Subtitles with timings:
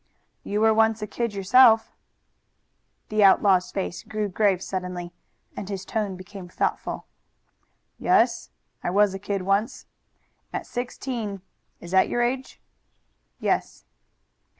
[0.43, 1.93] "You were once a kid yourself."
[3.09, 5.13] The outlaw's face grew grave suddenly
[5.55, 7.05] and his tone became thoughtful.
[7.99, 8.49] "Yes,
[8.83, 9.85] I was a kid once.
[10.51, 11.43] At sixteen
[11.79, 12.59] is that your age?"
[13.39, 13.85] "Yes."